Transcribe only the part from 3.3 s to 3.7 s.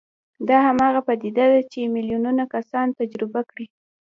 کړې